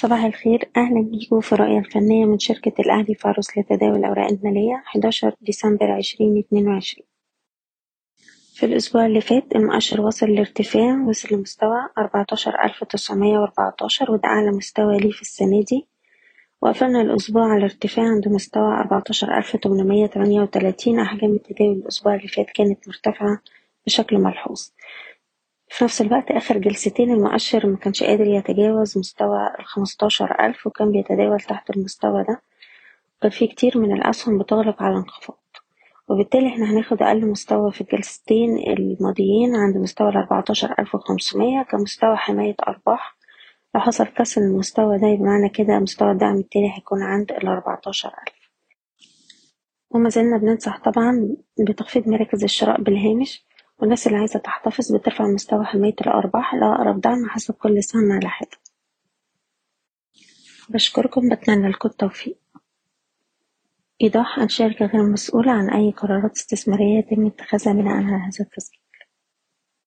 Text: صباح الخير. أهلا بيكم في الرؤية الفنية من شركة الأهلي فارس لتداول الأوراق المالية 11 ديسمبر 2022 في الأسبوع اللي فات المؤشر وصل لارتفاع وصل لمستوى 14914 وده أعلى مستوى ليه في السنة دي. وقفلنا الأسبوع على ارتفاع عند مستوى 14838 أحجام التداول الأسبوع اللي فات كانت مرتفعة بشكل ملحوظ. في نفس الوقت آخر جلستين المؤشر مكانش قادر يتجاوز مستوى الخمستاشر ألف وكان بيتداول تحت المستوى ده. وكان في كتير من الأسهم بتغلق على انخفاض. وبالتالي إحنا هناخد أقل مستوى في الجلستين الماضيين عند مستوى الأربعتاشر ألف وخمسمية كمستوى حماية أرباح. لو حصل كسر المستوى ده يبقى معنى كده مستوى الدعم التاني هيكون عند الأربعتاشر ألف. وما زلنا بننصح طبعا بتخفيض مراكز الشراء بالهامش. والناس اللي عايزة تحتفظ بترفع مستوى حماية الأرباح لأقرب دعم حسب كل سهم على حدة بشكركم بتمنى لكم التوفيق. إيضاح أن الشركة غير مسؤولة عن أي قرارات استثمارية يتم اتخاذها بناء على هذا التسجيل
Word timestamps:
صباح 0.00 0.24
الخير. 0.24 0.68
أهلا 0.76 1.02
بيكم 1.02 1.40
في 1.40 1.52
الرؤية 1.52 1.78
الفنية 1.78 2.24
من 2.24 2.38
شركة 2.38 2.72
الأهلي 2.80 3.14
فارس 3.14 3.58
لتداول 3.58 3.96
الأوراق 3.98 4.30
المالية 4.30 4.82
11 4.86 5.34
ديسمبر 5.40 5.96
2022 5.96 7.06
في 8.54 8.66
الأسبوع 8.66 9.06
اللي 9.06 9.20
فات 9.20 9.56
المؤشر 9.56 10.00
وصل 10.00 10.30
لارتفاع 10.30 11.04
وصل 11.08 11.34
لمستوى 11.34 11.78
14914 11.98 14.10
وده 14.12 14.28
أعلى 14.28 14.50
مستوى 14.50 14.98
ليه 14.98 15.10
في 15.10 15.22
السنة 15.22 15.62
دي. 15.70 15.88
وقفلنا 16.62 17.00
الأسبوع 17.02 17.52
على 17.52 17.64
ارتفاع 17.64 18.04
عند 18.04 18.28
مستوى 18.28 18.80
14838 18.80 20.98
أحجام 20.98 21.30
التداول 21.32 21.72
الأسبوع 21.76 22.14
اللي 22.14 22.28
فات 22.28 22.50
كانت 22.50 22.88
مرتفعة 22.88 23.40
بشكل 23.86 24.18
ملحوظ. 24.18 24.68
في 25.70 25.84
نفس 25.84 26.00
الوقت 26.00 26.30
آخر 26.30 26.58
جلستين 26.58 27.10
المؤشر 27.10 27.66
مكانش 27.66 28.02
قادر 28.02 28.26
يتجاوز 28.26 28.98
مستوى 28.98 29.50
الخمستاشر 29.60 30.46
ألف 30.46 30.66
وكان 30.66 30.92
بيتداول 30.92 31.40
تحت 31.40 31.70
المستوى 31.70 32.24
ده. 32.28 32.42
وكان 33.18 33.30
في 33.30 33.46
كتير 33.46 33.78
من 33.78 33.92
الأسهم 33.92 34.38
بتغلق 34.38 34.82
على 34.82 34.96
انخفاض. 34.96 35.38
وبالتالي 36.08 36.48
إحنا 36.48 36.70
هناخد 36.72 37.02
أقل 37.02 37.26
مستوى 37.26 37.72
في 37.72 37.80
الجلستين 37.80 38.58
الماضيين 38.58 39.56
عند 39.56 39.76
مستوى 39.76 40.08
الأربعتاشر 40.08 40.74
ألف 40.78 40.94
وخمسمية 40.94 41.62
كمستوى 41.62 42.16
حماية 42.16 42.56
أرباح. 42.68 43.16
لو 43.74 43.80
حصل 43.80 44.04
كسر 44.06 44.40
المستوى 44.40 44.98
ده 44.98 45.06
يبقى 45.06 45.24
معنى 45.26 45.48
كده 45.48 45.78
مستوى 45.78 46.10
الدعم 46.10 46.36
التاني 46.38 46.76
هيكون 46.76 47.02
عند 47.02 47.32
الأربعتاشر 47.32 48.08
ألف. 48.08 48.38
وما 49.90 50.08
زلنا 50.08 50.38
بننصح 50.38 50.78
طبعا 50.78 51.36
بتخفيض 51.60 52.08
مراكز 52.08 52.44
الشراء 52.44 52.80
بالهامش. 52.82 53.47
والناس 53.78 54.06
اللي 54.06 54.18
عايزة 54.18 54.38
تحتفظ 54.38 54.92
بترفع 54.96 55.26
مستوى 55.26 55.64
حماية 55.64 55.94
الأرباح 56.00 56.54
لأقرب 56.54 57.00
دعم 57.00 57.28
حسب 57.28 57.54
كل 57.54 57.82
سهم 57.82 58.12
على 58.12 58.28
حدة 58.28 58.56
بشكركم 60.68 61.28
بتمنى 61.28 61.68
لكم 61.68 61.88
التوفيق. 61.88 62.38
إيضاح 64.02 64.38
أن 64.38 64.44
الشركة 64.44 64.86
غير 64.86 65.02
مسؤولة 65.02 65.52
عن 65.52 65.70
أي 65.70 65.90
قرارات 65.90 66.36
استثمارية 66.36 66.98
يتم 66.98 67.26
اتخاذها 67.26 67.72
بناء 67.72 67.94
على 67.94 68.06
هذا 68.06 68.40
التسجيل 68.40 68.80